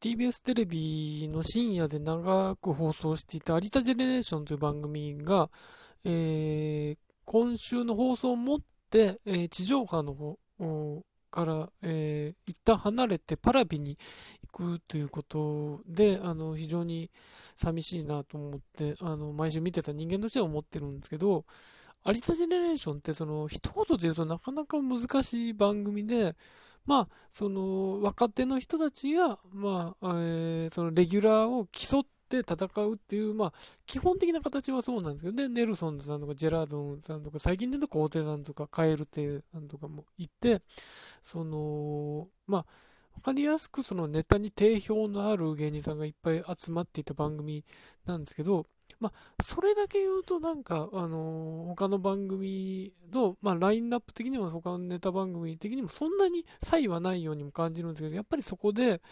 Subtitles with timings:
[0.00, 5.50] TBS テレビの深夜で長く放送していた有田ジェネレーションという番組が、
[6.04, 13.98] えー、今週の放送をもって、えー、地上波の方から、えー、一旦離れてパラビに
[14.52, 17.10] 行くということで、あの、非常に
[17.60, 21.44] 寂しいなと思って、あの、毎週見てた人間としては思ってるんですけど、
[22.06, 26.36] 有田ジェネレーションってその、一言で言うとなかなか難しい番組で、
[26.88, 33.52] まあ、その、若手の人たちが、まあ、えー、そのレギュラーを競って戦うっていう、まあ、
[33.84, 40.62] 基本的な形はそうなんですけどね、ネルソンズさんとかジェラードンさんとか、最近で言うとコーテさんとか、カエルテさんとかもいて、
[41.22, 42.66] その、まあ、
[43.18, 47.64] わかりやすくそのネタに定評のある芸人さんがいっぱい集まっていた番組
[48.06, 48.64] なんですけど、
[49.00, 59.02] まあ、それだけ言うとなんか、あのー、他の番組の、まあ、ラインナップ的にも他のネタ番組的にもそんなに差異はないようにも感じるんですけど、やっぱりそこで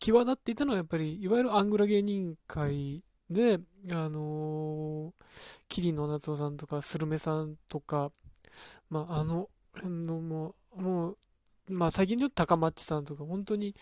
[0.00, 5.12] 際立っていたのはやっぱり、いわゆるアングラ芸人会で、あのー、
[5.68, 8.10] キリンの夏夫さんとか、スルメさんとか、
[8.90, 9.48] まあ、あの、
[9.84, 11.16] のも、もう、
[11.72, 13.74] まあ、最近で言うと高松さんとか、本当に、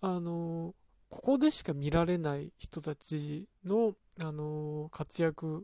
[0.00, 0.74] あの、
[1.08, 5.62] ここでしか見られない人たちの、あの、活躍っ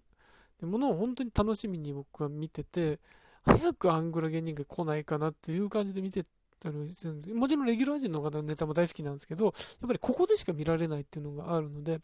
[0.59, 2.99] てものを本当に楽しみに僕は見てて、
[3.45, 6.25] 早くアングラ芸人が来ないかなっていう感じで見て
[6.59, 7.35] たりするんです。
[7.35, 9.55] もちろんレギュラー陣の方のネタも大好きなんですけど、やっ
[9.87, 12.01] ぱりここでしか見られないっていうのがあるので、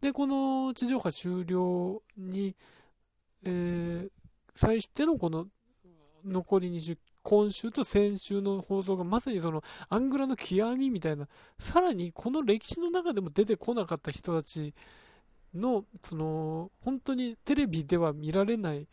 [0.00, 2.54] で、この地上波終了に、
[3.44, 4.10] えー、
[4.58, 5.46] 際してのこの
[6.24, 11.26] 残り20今週と先週の放送がまさにそのアングラの極みみたいな、
[11.58, 14.74] さらにこの歴史の中でも出てこなかった人たち
[15.54, 18.86] の、その、本当にテレビでは見られない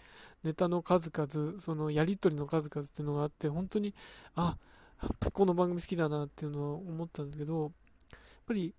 [0.43, 3.93] ネタの数々、そのやりとりの数々っていうのがあって、本当に、
[4.35, 4.57] あ、
[5.33, 7.71] この番組好きだなっていうのを思ったんですけど、やっ
[8.45, 8.73] ぱり、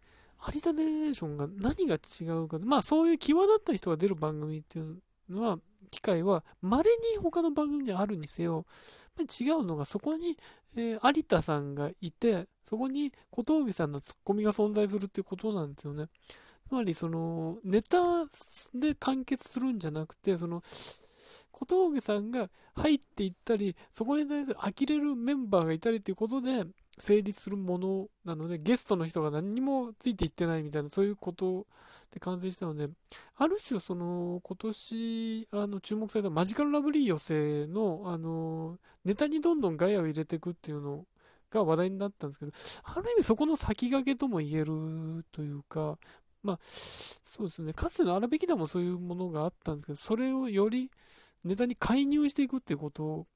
[0.54, 5.58] 有田ネレーションが何が違うか、まあそういう際立った人が出る番組っていうのは、
[5.92, 8.66] 機会は稀に他の番組であるにせよ、
[9.16, 10.36] やっぱり違うのがそこに、
[10.74, 16.06] えー、有田さんがいて、そこに小峠さんのツッコミが存在するっていうことなんですよね。
[16.66, 18.24] つまりそのネタ
[18.74, 20.62] で完結するんじゃなくて、その
[21.50, 26.64] 小峠さんが入っていったり、そこに対する呆れるメンバーがいたりっていうことで
[26.98, 31.66] 成立するものなので、ゲストの人が何にもついていってないみたいな、そういうこと
[32.10, 32.88] で完成したので、
[33.36, 41.06] ある種、その、今年、あの、注目されたマジカルラブリー寄せの、あの、ネタにどんどんガヤを入れていくっていうの
[41.50, 42.52] が話題になったんですけど、
[42.84, 45.98] ある意味そこの先駆けとも言えるというか、
[46.42, 50.90] まあ、そうですね、かつての荒引きでもそういうものがあったんですけど、それをより
[51.44, 53.26] ネタに介入していくっていうこと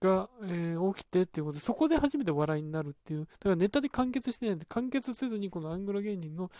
[0.00, 6.50] が、えー、起きてっていうことで、そこで初めて笑いになるっていう、だからネタで完結してないんで、完結せずにこのアングラ芸人の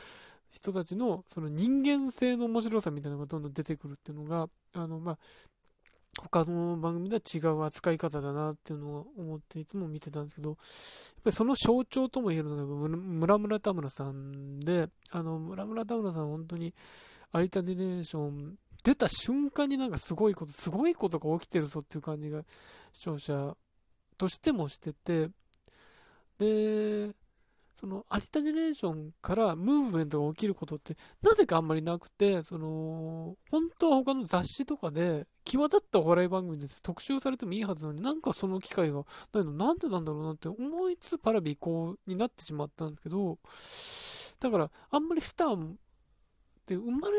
[0.51, 5.19] 人たちのその人間性の面白さみたいなのがどんどん出てくるっていうのが、あの、まあ、
[6.19, 10.57] 他の番組では違う扱い方だなっていうのを思っていつも見てたんですけど、やっ
[11.25, 16.75] ぱりその象徴とも言えるのが村村田村さんで、あの、村村田村さん本当に
[17.33, 22.43] 有田ジェネレーション出た瞬間になんかすごいこと、すごいことが起きてるぞっていう感じが
[22.93, 23.57] 視聴者
[24.19, 25.31] としてもしてて、
[26.39, 27.15] で、
[27.81, 43.39] その、有田ジェネレーションからムーブメントが起きることって、なぜかあんまりなくて、その、本当は他の雑誌とかで、際立ったお笑い番組で特集されてもいいはずなのに、なんかその機会がないの、なんでなんだろうなって思いつつパラビ移行になってしまったんですけど、
[44.41, 45.77] だから、あんまりスターっ
[46.67, 47.17] て生まれ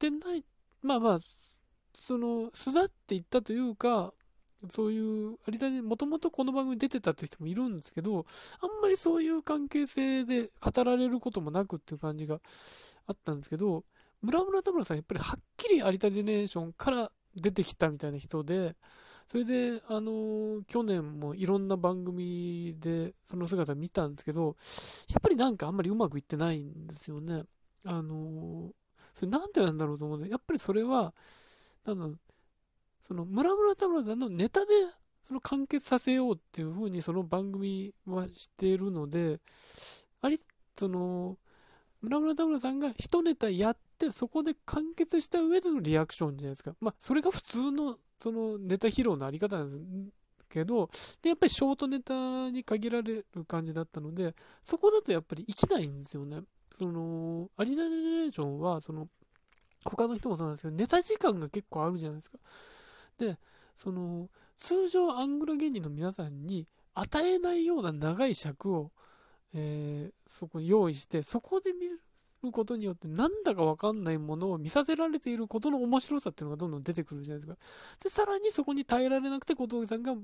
[0.00, 0.44] てない、
[0.82, 1.20] まあまあ、
[1.94, 4.12] その、巣立っていったというか、
[4.70, 8.26] そういう、有田にもともとこの番組出てたって人もいるんですけど、
[8.60, 12.40] あんまりそういう関係性で語られることもなくっていう感じが
[13.06, 13.84] あったんですけど、
[14.22, 18.74] 村村田村さんやっぱりはっきり有田ジェネレーションから出てきたみたいな人で、
[19.26, 24.56] それで、あの去年もいろんな番組でその姿見たんですけど、
[25.10, 27.44] やっぱりなんかあんまりうまくいってないんですよね。
[27.84, 28.70] あの
[29.16, 31.14] それなんでなんだろうと思うんで、やっぱりそれは、
[31.86, 32.18] なんだ、
[33.00, 34.66] その村村田村さんのネタで
[35.26, 39.40] その完結させようっていう風にその番組はしているので、
[40.20, 40.38] あり、
[40.78, 41.38] その、
[42.02, 46.76] 村村田村さんが一ネタやって、そこで完結した上でのリアクションじゃないですか。
[46.80, 50.90] まあ、それが普通の、そのネタ披露のあり方なんですけど、
[51.22, 56.42] で、やっぱりショートネタに限られる感じだったので、そこだとやっぱり生きないんですよね。
[56.78, 59.08] その、アリダジェネレーションは、その、
[59.84, 62.38] 他の人もそうなんですけど、ネタ時間が結構あるじゃないですか。
[63.18, 63.38] で、
[63.74, 68.90] その、通常アングラ芸人の皆さんに与えないような長い尺を、
[69.54, 77.58] えー、そこに用意して、そこで見ることによって、なんだかわかんないものを見させられていることの面白さっていうのがどんどん出てくるじゃないですか。
[78.02, 80.14] で、さらにそこに耐えられなくて小峠さんが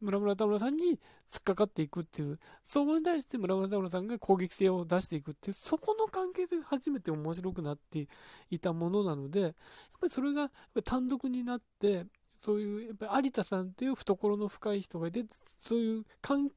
[0.00, 0.98] 村村田村さんに
[1.30, 8.06] 突っかかっていくっていう、そこに対して村村田村さんが攻撃性を出していくっていう、そこの関係で初めて面白くなって
[8.50, 9.52] いたものなので、やっ
[10.00, 10.50] ぱりそれが
[10.84, 12.06] 単独になって、
[12.40, 15.24] そういう、やっぱり有田さんっていう懐の深い人がいて、
[15.58, 16.04] そういう、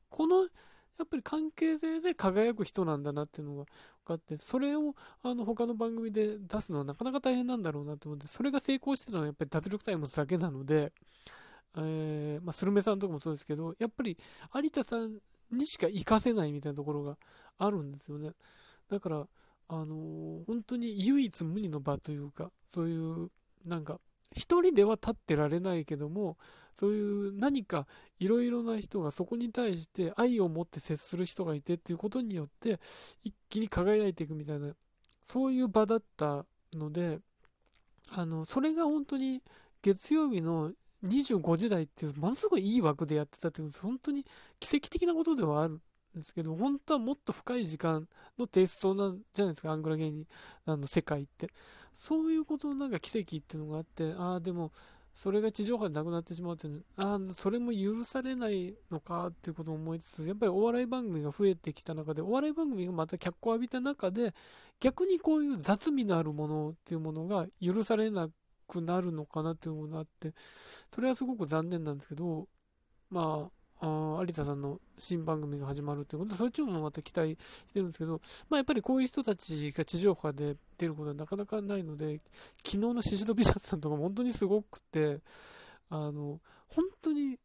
[0.09, 3.67] この、やっぱり関係性で輝く人なんだなっていうのが分
[4.05, 4.93] かって、それを
[5.23, 10.91] あの他の番組で出すのはなかなか大変なんだろうなと思って、それが成功してたのはやっぱり脱力タイムだけなので、
[11.77, 14.17] えー、まあ、スルメさんとかもそうですけど、やっぱり
[14.55, 15.19] 有田さん
[15.51, 17.17] にしか活かせないみたいなところが
[17.57, 18.31] あるんですよね。
[18.89, 19.27] だから、
[19.67, 23.29] あのー、本当に唯一無二の場というか、そういう、
[23.65, 23.99] なんか、
[24.31, 26.37] 一人では立ってられないけども、
[26.79, 27.87] そういう何か
[28.19, 32.79] いろいろな人がそこに対して愛を持って接する人がいてっていうことによって、
[33.23, 34.73] 一気に輝いていくみたいな、
[35.23, 37.19] そういう場だったので、
[38.11, 39.43] あの、それが本当に
[39.81, 40.71] 月曜日の
[41.03, 44.25] 25時代っていう、ものすごいいい枠でやってたっていう、本当に
[44.59, 45.81] 奇跡的なことではあるん
[46.15, 48.07] ですけど、本当はもっと深い時間
[48.37, 50.27] のテイストなんじゃないですか、アングラ芸人
[50.67, 51.49] の世界って。
[51.93, 54.71] そういうことのなんか奇跡っていうのがあって、ああ、でも、
[55.13, 64.33] それが地上波でなくなってしまうっていうのああ、それも許されないのかっていうことを思いつつ、やっぱりお笑い番組が増えてきた中で、お笑い番組がまた脚光を浴びた中で、
[64.79, 68.29] 逆にこういう雑味のあるものっていうものが許されな
[68.69, 70.33] くなるのかなっていうのがあって、
[70.93, 72.47] それはすごく残念なんですけど、
[73.09, 73.51] まあ、
[73.81, 77.37] あ有田さんの新番組が始まるということで、そっちもまた期待
[77.67, 82.19] してるんですけど、まあやっぱりこういう人たちが地上波で出ることはなかなかないので、
[82.57, 85.19] 昨日のシシドビシャツさんとか本当にすごくて、
[85.89, 87.37] あの、本当に、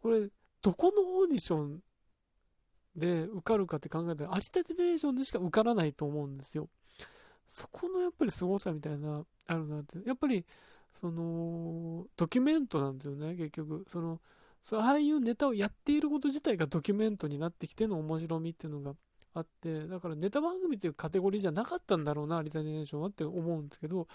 [0.00, 0.28] これ、
[0.62, 1.80] どこのオーディション
[2.94, 6.68] で受かるかって考えたら、有田ジェネレーションでしか受からないと思うんですよ。
[7.48, 9.98] そこのやっぱり凄さみたいな、あるなって。
[10.06, 10.44] やっぱり、
[11.00, 13.84] その、ドキュメントなんですよね、結局。
[13.88, 14.20] その、
[14.62, 18.96] そああいうネタをやっていること自体がドキュメントになってきての面白みっていうのが
[19.34, 24.08] あって、だからネタ番組っていうカテゴリーじゃなかったんだろうな、リタネーションはって思うんですけど、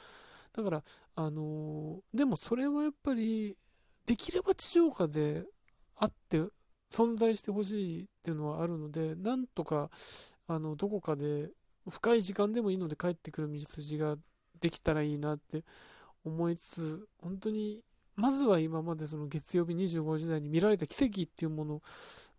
[0.54, 0.84] だから、
[1.16, 3.56] あのー、でもそれはやっぱり、
[4.06, 5.46] できれば地上波で
[5.96, 6.42] あって
[6.92, 9.90] 存在してほしいっていうのはあるので、なんとか、
[10.48, 11.52] あの、どこかで
[11.90, 14.16] 深い時間でもいいので帰ってくる道筋が
[14.60, 15.64] できたらいいなって
[16.24, 17.82] 思いつつ、本当に、
[18.16, 21.82] まずは今までその月曜日25時台に見られた奇跡っていうもの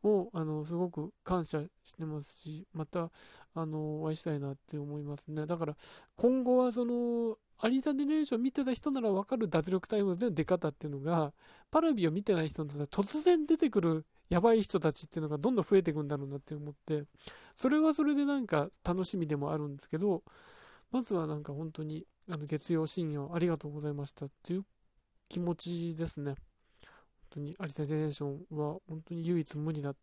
[0.05, 3.11] を、あの、すごく感謝してますし、また、
[3.55, 5.47] あの、お会いしたいなって思いますね。
[5.47, 5.77] だから、
[6.17, 11.33] 今後はその、有田ネレーション見てた人ならわかる脱力タイムでの出方っていうのが、
[11.71, 17.05] パラビを見てない人だったら突然出てくるやばい人たちっていうのがどんどん増えていくんだろうなって思って、
[17.55, 20.23] それはそれでなんか楽しみでもあるんですけど、
[20.91, 24.65] まずはなんか本当に、あの、月曜深夜ありがとうございましたっていう
[25.29, 26.31] 気持ちですね。
[26.31, 26.37] 本
[27.29, 29.95] 当に、有田ジェネーションは本当に唯一無二だ。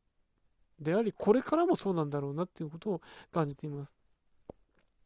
[0.80, 3.02] であり、これからもそうなんだろうなっていうことを
[3.32, 3.96] 感じています。